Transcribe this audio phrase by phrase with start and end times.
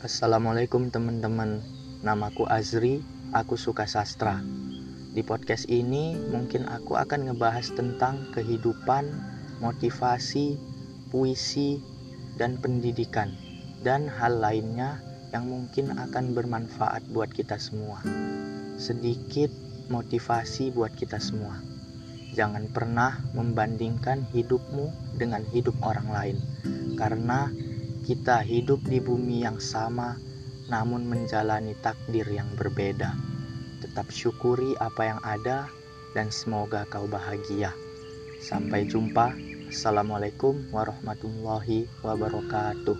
[0.00, 1.60] Assalamualaikum teman-teman.
[2.00, 3.04] Namaku Azri,
[3.36, 4.40] aku suka sastra.
[5.12, 9.12] Di podcast ini mungkin aku akan ngebahas tentang kehidupan,
[9.60, 10.56] motivasi,
[11.12, 11.84] puisi,
[12.40, 13.36] dan pendidikan
[13.84, 15.04] Dan hal lainnya
[15.36, 18.00] yang mungkin akan bermanfaat buat kita semua.
[18.80, 19.52] Sedikit
[19.92, 21.60] motivasi buat kita semua.
[22.32, 26.36] Jangan pernah membandingkan hidupmu dengan hidup orang lain
[26.96, 27.52] Karena
[28.10, 30.18] kita hidup di bumi yang sama,
[30.66, 33.14] namun menjalani takdir yang berbeda.
[33.86, 35.70] Tetap syukuri apa yang ada,
[36.10, 37.70] dan semoga kau bahagia.
[38.42, 39.30] Sampai jumpa.
[39.70, 42.98] Assalamualaikum warahmatullahi wabarakatuh.